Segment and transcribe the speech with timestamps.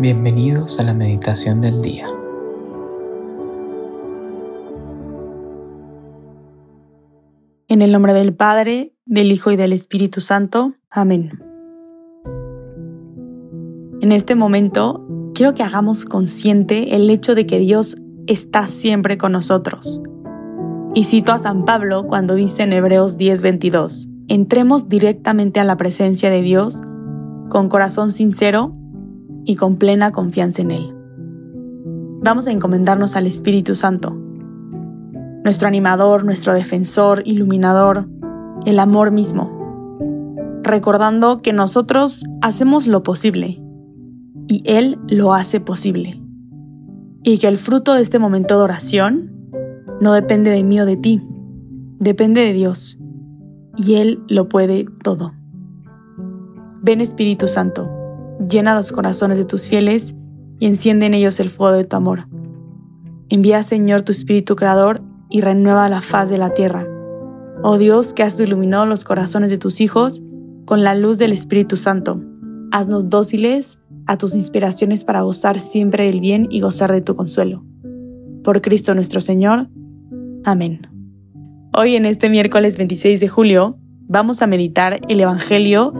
[0.00, 2.06] Bienvenidos a la meditación del día.
[7.68, 10.72] En el nombre del Padre, del Hijo y del Espíritu Santo.
[10.88, 11.44] Amén.
[14.00, 19.32] En este momento, quiero que hagamos consciente el hecho de que Dios está siempre con
[19.32, 20.00] nosotros.
[20.94, 26.30] Y cito a San Pablo cuando dice en Hebreos 10:22, entremos directamente a la presencia
[26.30, 26.80] de Dios
[27.50, 28.79] con corazón sincero
[29.44, 30.94] y con plena confianza en Él.
[32.22, 34.10] Vamos a encomendarnos al Espíritu Santo,
[35.44, 38.06] nuestro animador, nuestro defensor, iluminador,
[38.66, 39.50] el amor mismo,
[40.62, 43.62] recordando que nosotros hacemos lo posible
[44.46, 46.20] y Él lo hace posible,
[47.22, 49.32] y que el fruto de este momento de oración
[50.00, 51.22] no depende de mí o de ti,
[51.98, 53.00] depende de Dios,
[53.76, 55.32] y Él lo puede todo.
[56.82, 57.99] Ven Espíritu Santo
[58.48, 60.14] llena los corazones de tus fieles
[60.58, 62.28] y enciende en ellos el fuego de tu amor.
[63.28, 66.86] Envía, Señor, tu Espíritu Creador y renueva la faz de la tierra.
[67.62, 70.22] Oh Dios, que has iluminado los corazones de tus hijos
[70.64, 72.22] con la luz del Espíritu Santo,
[72.72, 77.64] haznos dóciles a tus inspiraciones para gozar siempre del bien y gozar de tu consuelo.
[78.42, 79.68] Por Cristo nuestro Señor.
[80.44, 80.88] Amén.
[81.76, 83.78] Hoy en este miércoles 26 de julio
[84.08, 85.92] vamos a meditar el Evangelio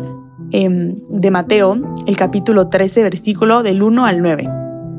[0.52, 1.76] Em, de Mateo,
[2.08, 4.48] el capítulo 13, versículo del 1 al 9,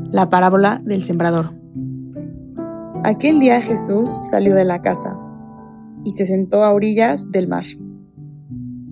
[0.09, 1.51] la parábola del sembrador.
[3.03, 5.19] Aquel día Jesús salió de la casa
[6.05, 7.65] y se sentó a orillas del mar.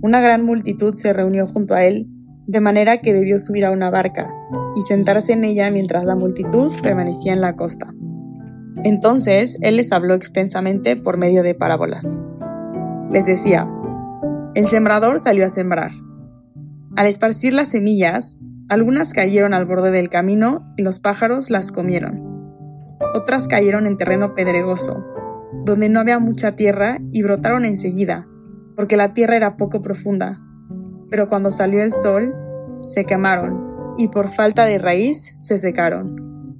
[0.01, 2.07] Una gran multitud se reunió junto a él,
[2.45, 4.29] de manera que debió subir a una barca
[4.75, 7.93] y sentarse en ella mientras la multitud permanecía en la costa.
[8.83, 12.21] Entonces él les habló extensamente por medio de parábolas.
[13.09, 13.65] Les decía,
[14.55, 15.91] el sembrador salió a sembrar.
[16.99, 22.97] Al esparcir las semillas, algunas cayeron al borde del camino y los pájaros las comieron.
[23.15, 25.01] Otras cayeron en terreno pedregoso,
[25.63, 28.27] donde no había mucha tierra y brotaron enseguida,
[28.75, 30.41] porque la tierra era poco profunda.
[31.09, 32.35] Pero cuando salió el sol,
[32.81, 36.57] se quemaron y por falta de raíz se secaron.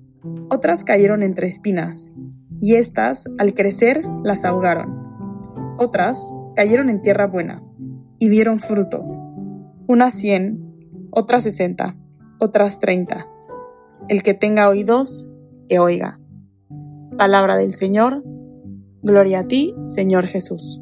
[0.50, 2.14] Otras cayeron entre espinas,
[2.62, 5.76] y éstas, al crecer, las ahogaron.
[5.78, 7.62] Otras cayeron en tierra buena,
[8.20, 9.19] y dieron fruto
[9.90, 10.60] unas cien,
[11.10, 11.96] otras sesenta,
[12.40, 13.26] otras treinta.
[14.08, 15.28] El que tenga oídos,
[15.68, 16.20] que oiga.
[17.18, 18.24] Palabra del Señor,
[19.02, 20.80] gloria a ti, Señor Jesús.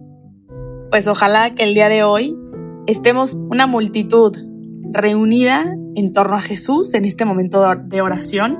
[0.91, 2.38] Pues ojalá que el día de hoy
[2.85, 4.35] estemos una multitud
[4.91, 8.59] reunida en torno a Jesús en este momento de oración,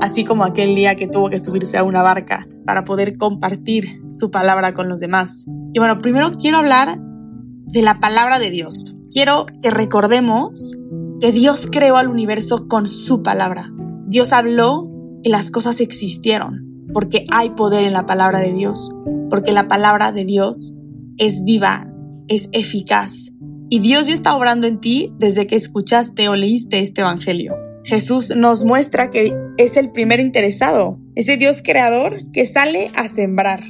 [0.00, 4.30] así como aquel día que tuvo que subirse a una barca para poder compartir su
[4.30, 5.46] palabra con los demás.
[5.72, 10.76] Y bueno, primero quiero hablar de la palabra de Dios quiero que recordemos
[11.20, 13.70] que Dios creó al universo con su palabra.
[14.06, 14.88] Dios habló
[15.22, 18.92] y las cosas existieron, porque hay poder en la palabra de Dios,
[19.28, 20.74] porque la palabra de Dios
[21.18, 21.86] es viva,
[22.28, 23.32] es eficaz.
[23.68, 27.54] Y Dios ya está obrando en ti desde que escuchaste o leíste este Evangelio.
[27.84, 33.60] Jesús nos muestra que es el primer interesado, ese Dios creador que sale a sembrar,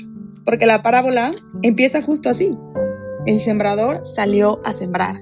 [0.45, 2.57] porque la parábola empieza justo así.
[3.27, 5.21] El sembrador salió a sembrar.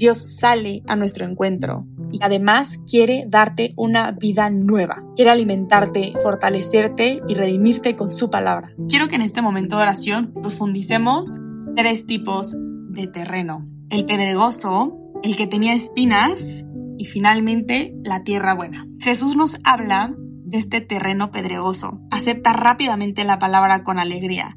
[0.00, 5.04] Dios sale a nuestro encuentro y además quiere darte una vida nueva.
[5.14, 8.72] Quiere alimentarte, fortalecerte y redimirte con su palabra.
[8.88, 11.38] Quiero que en este momento de oración profundicemos
[11.76, 12.56] tres tipos
[12.88, 13.66] de terreno.
[13.90, 16.64] El pedregoso, el que tenía espinas
[16.96, 18.86] y finalmente la tierra buena.
[19.00, 22.00] Jesús nos habla de este terreno pedregoso.
[22.10, 24.56] Acepta rápidamente la palabra con alegría,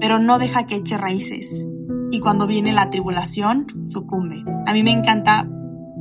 [0.00, 1.66] pero no deja que eche raíces
[2.10, 4.44] y cuando viene la tribulación sucumbe.
[4.66, 5.48] A mí me encanta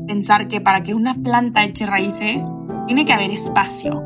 [0.07, 2.43] pensar que para que una planta eche raíces,
[2.87, 4.03] tiene que haber espacio,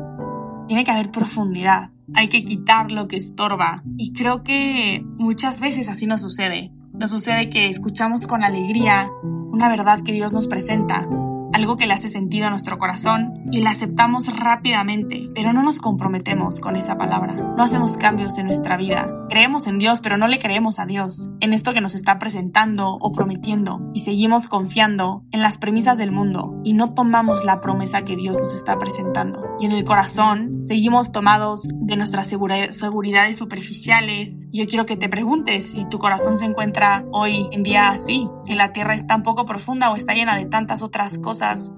[0.66, 3.82] tiene que haber profundidad, hay que quitar lo que estorba.
[3.96, 6.72] Y creo que muchas veces así nos sucede.
[6.92, 11.08] Nos sucede que escuchamos con alegría una verdad que Dios nos presenta,
[11.60, 15.78] algo que le hace sentido a nuestro corazón y la aceptamos rápidamente, pero no nos
[15.78, 17.34] comprometemos con esa palabra.
[17.34, 19.10] No hacemos cambios en nuestra vida.
[19.28, 22.96] Creemos en Dios, pero no le creemos a Dios, en esto que nos está presentando
[22.98, 28.06] o prometiendo, y seguimos confiando en las premisas del mundo y no tomamos la promesa
[28.06, 29.49] que Dios nos está presentando.
[29.60, 34.48] Y en el corazón seguimos tomados de nuestras seguridades superficiales.
[34.52, 38.54] Yo quiero que te preguntes si tu corazón se encuentra hoy en día así, si
[38.54, 41.72] la tierra es tan poco profunda o está llena de tantas otras cosas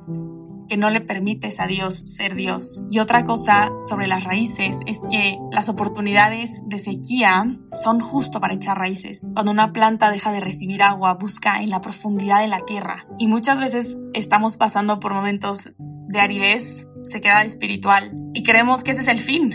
[0.68, 2.84] que no le permites a Dios ser Dios.
[2.88, 8.54] Y otra cosa sobre las raíces es que las oportunidades de sequía son justo para
[8.54, 9.28] echar raíces.
[9.34, 13.06] Cuando una planta deja de recibir agua, busca en la profundidad de la tierra.
[13.18, 19.02] Y muchas veces estamos pasando por momentos de aridez sequedad espiritual y creemos que ese
[19.02, 19.52] es el fin,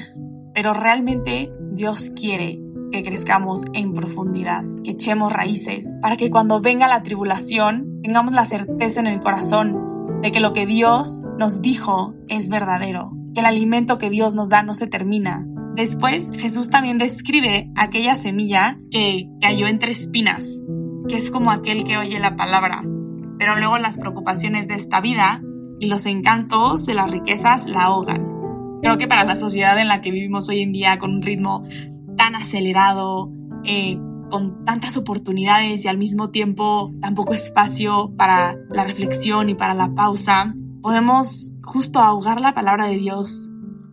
[0.53, 2.59] pero realmente Dios quiere
[2.91, 8.45] que crezcamos en profundidad, que echemos raíces, para que cuando venga la tribulación tengamos la
[8.45, 13.45] certeza en el corazón de que lo que Dios nos dijo es verdadero, que el
[13.45, 15.45] alimento que Dios nos da no se termina.
[15.75, 20.61] Después Jesús también describe aquella semilla que cayó entre espinas,
[21.07, 22.81] que es como aquel que oye la palabra,
[23.37, 25.41] pero luego las preocupaciones de esta vida
[25.79, 28.79] y los encantos de las riquezas la ahogan.
[28.81, 31.63] Creo que para la sociedad en la que vivimos hoy en día, con un ritmo
[32.15, 33.31] tan acelerado,
[33.63, 33.97] eh,
[34.29, 39.73] con tantas oportunidades y al mismo tiempo tan poco espacio para la reflexión y para
[39.73, 43.49] la pausa, podemos justo ahogar la palabra de Dios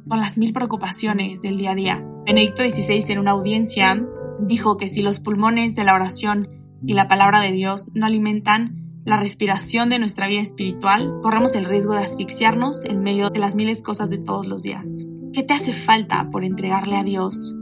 [0.08, 2.06] con las mil preocupaciones del día a día.
[2.26, 4.04] Benedicto XVI en una audiencia
[4.40, 6.48] dijo que si los pulmones de la oración
[6.86, 11.66] y la palabra de Dios no alimentan la respiración de nuestra vida espiritual, corremos el
[11.66, 15.04] riesgo de asfixiarnos en medio de las miles cosas de todos los días.
[15.32, 17.54] ¿Qué te hace falta por entregarle a Dios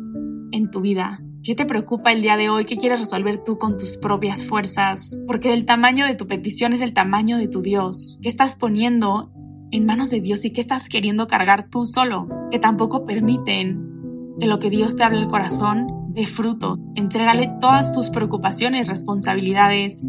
[0.53, 1.21] en tu vida?
[1.43, 2.65] ¿Qué te preocupa el día de hoy?
[2.65, 5.19] ¿Qué quieres resolver tú con tus propias fuerzas?
[5.27, 8.21] Porque el tamaño de tu petición es el tamaño de tu Dios.
[8.23, 9.33] ¿Qué estás poniendo
[9.73, 12.29] en manos de Dios y qué estás queriendo cargar tú solo?
[12.53, 16.79] Que tampoco permiten que lo que Dios te hable el corazón de fruto.
[16.95, 20.05] Entrégale todas tus preocupaciones, responsabilidades.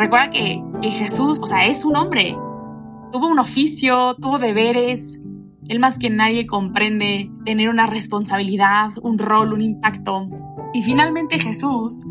[0.00, 2.34] Recuerda que, Jesús, o sea, es un hombre.
[3.12, 5.20] Tuvo un oficio, tuvo deberes,
[5.68, 10.26] él más que nadie comprende tener una responsabilidad, un rol, un impacto.
[10.72, 12.06] Y finalmente Jesús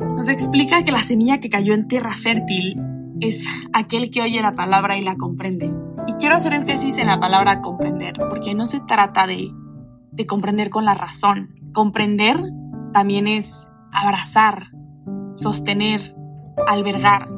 [0.00, 2.80] nos explica que la semilla que cayó en tierra fértil
[3.20, 5.70] es aquel que oye la palabra y la comprende.
[6.06, 9.52] Y quiero hacer énfasis en la palabra comprender, porque no se trata de,
[10.10, 11.54] de comprender con la razón.
[11.74, 12.42] Comprender
[12.94, 14.70] también es abrazar,
[15.34, 16.16] sostener,
[16.66, 17.30] albergar.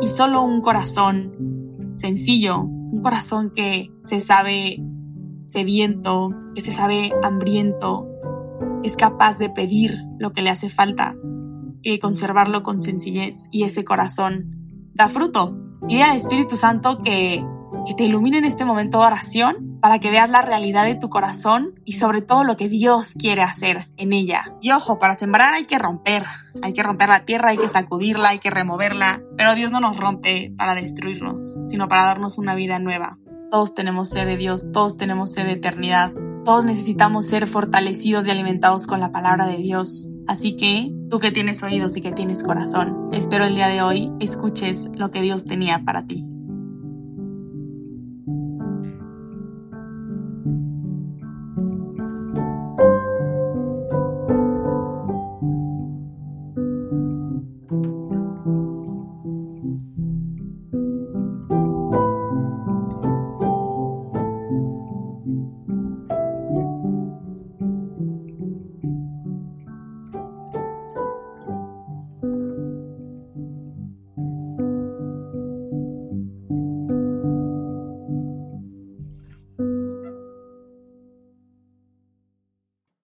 [0.00, 4.82] Y solo un corazón sencillo, un corazón que se sabe
[5.46, 8.08] sediento, que se sabe hambriento,
[8.82, 11.14] es capaz de pedir lo que le hace falta
[11.82, 13.48] y conservarlo con sencillez.
[13.50, 15.58] Y ese corazón da fruto.
[15.88, 17.44] Y al Espíritu Santo que,
[17.86, 21.08] que te ilumine en este momento de oración para que veas la realidad de tu
[21.08, 24.54] corazón y sobre todo lo que Dios quiere hacer en ella.
[24.60, 26.24] Y ojo, para sembrar hay que romper,
[26.62, 29.96] hay que romper la tierra, hay que sacudirla, hay que removerla, pero Dios no nos
[29.96, 33.18] rompe para destruirnos, sino para darnos una vida nueva.
[33.50, 36.12] Todos tenemos sed de Dios, todos tenemos sed de eternidad,
[36.44, 40.08] todos necesitamos ser fortalecidos y alimentados con la palabra de Dios.
[40.26, 44.12] Así que tú que tienes oídos y que tienes corazón, espero el día de hoy
[44.20, 46.24] escuches lo que Dios tenía para ti.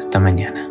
[0.00, 0.69] Hasta mañana.